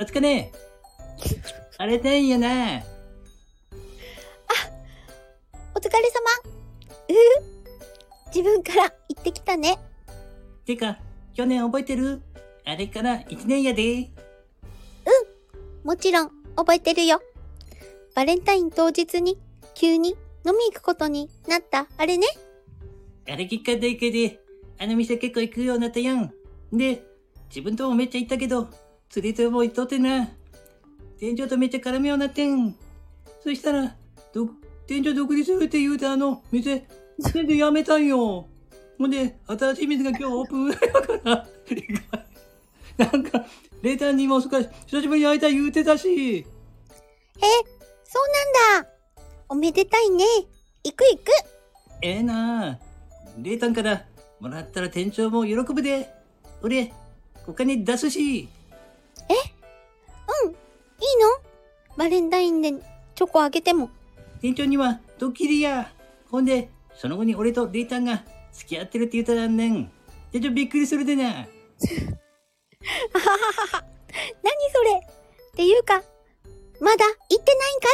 [0.00, 0.50] お疲れ。
[1.76, 2.82] あれだんやな。
[5.74, 6.40] お疲れ様。
[7.06, 8.34] うふ。
[8.34, 9.78] 自分から言ってきたね。
[10.64, 10.96] てか、
[11.34, 12.22] 去年覚えてる？
[12.64, 14.10] あれから一年やで。
[15.84, 17.20] もちろん、覚えてるよ。
[18.14, 19.38] バレンタイン当日に、
[19.74, 22.26] 急に飲み行くことになった、あれね。
[23.30, 24.40] あれきっかけで、
[24.78, 26.32] あの店結構行くようになったやん。
[26.72, 27.02] で、
[27.50, 28.70] 自分ともめっちゃ行ったけど、
[29.10, 30.28] 釣りとも行っとってな。
[31.18, 32.76] 店長とめっちゃ絡むようになってん。
[33.42, 33.96] そしたら、
[34.32, 34.48] ど、
[34.86, 36.86] 店長独立するって言うてあの店、
[37.18, 38.46] 全然やめたんよ。
[38.98, 40.80] ほんで、新しい店が今日オープンやか
[41.24, 41.48] ら、
[43.10, 43.44] なんか、
[43.82, 46.08] レーターにもそっか、久しぶりに会いたい言うてたし。
[46.08, 46.44] え、
[48.04, 48.88] そうなんだ。
[49.48, 50.24] おめでたいね。
[50.84, 51.32] 行く行く。
[52.02, 52.78] ええなあ。
[53.38, 54.04] レータンから
[54.38, 56.12] もらったら店長も喜ぶで。
[56.62, 56.92] 俺、
[57.48, 58.48] お金出すし。
[60.44, 60.50] うん。
[60.50, 61.96] いいの？
[61.96, 62.72] バレンタインで
[63.14, 63.90] チョコあげても。
[64.40, 65.92] 店長にはドッキリや。
[66.30, 69.90] ほんで、その後に俺とレータンが付き合ってるって言ったらんねん。
[70.32, 71.24] 店長びっくりするでな。
[71.24, 71.46] あははは
[73.78, 73.84] は。
[74.42, 75.00] 何それ？
[75.52, 76.02] っていうか、
[76.80, 77.88] まだ行ってないんか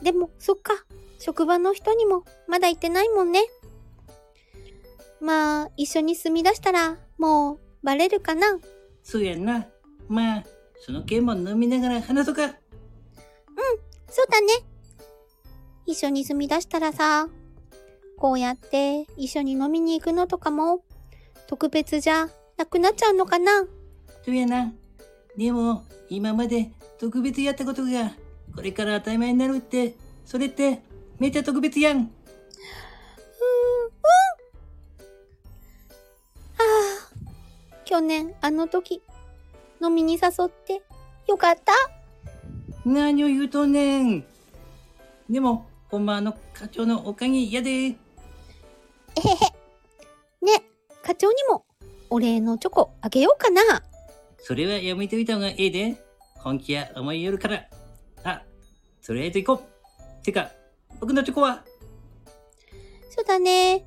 [0.00, 0.04] い？
[0.04, 0.72] でも、そっか。
[1.18, 3.44] 職場の人にもまだ行ってないもんね。
[5.20, 8.58] まあ、一緒に住み出したら、もう、バレるかな
[9.04, 9.68] そうやんな。
[10.08, 10.44] まあ、
[10.80, 12.54] その件も飲みながら話そうか。
[14.08, 14.48] そうだね。
[15.86, 17.28] 一緒に住み出したらさ、
[18.18, 20.84] こうやって一緒に飲みに行くのとかも、
[21.46, 23.64] 特別じゃなくなっちゃうのかな
[24.24, 24.72] そうやな。
[25.36, 28.12] でも、今まで特別やったことが、
[28.54, 29.94] これから当たり前になるって、
[30.26, 30.82] それって、
[31.18, 31.96] めっちゃ特別やん。
[31.96, 32.10] うーん、うん。
[36.58, 36.64] は
[37.08, 39.02] あ、去年あの時、
[39.82, 40.82] 飲みに誘って
[41.26, 41.72] よかった。
[42.84, 44.24] 何を言うとんねん。
[45.28, 47.70] でも、ほんまあの課長のおかげやで。
[47.70, 47.94] えへへ。
[50.40, 50.62] ね、
[51.02, 51.64] 課長にも
[52.10, 53.82] お礼のチョコあげようかな。
[54.38, 56.04] それはやめておいた方がええで。
[56.38, 57.68] 本気や思いよるから。
[58.24, 58.42] あ、
[59.04, 60.24] とりあえず行こう。
[60.24, 60.50] てか、
[61.00, 61.64] 僕のチョコは？
[63.10, 63.74] そうだね。
[63.74, 63.84] え？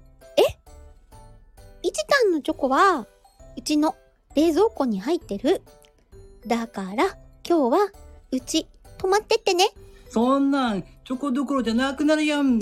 [1.81, 3.05] いちたんのチョコは、
[3.57, 3.95] うちの
[4.35, 5.61] 冷蔵庫に入ってる。
[6.47, 7.17] だから、
[7.47, 7.91] 今日は、
[8.31, 8.67] うち、
[8.97, 9.69] 泊まってってね。
[10.09, 12.57] そんなん、チョコどころじゃなくなるやん。
[12.57, 12.61] もう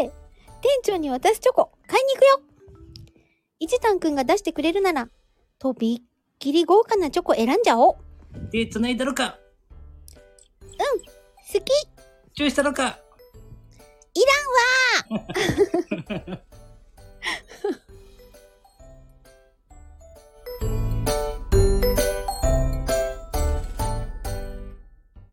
[0.00, 0.12] で、
[0.60, 2.40] 店長に渡すチョコ、買いに行くよ
[3.58, 5.08] いちたんくんが出してくれるなら、
[5.58, 6.06] とびっ
[6.38, 7.96] きり豪華なチョコ選んじゃおう。
[8.50, 9.38] 手繋いだろか
[11.52, 11.64] 好き
[12.34, 12.98] チューしたろか
[14.14, 14.20] い
[15.08, 15.26] らんわ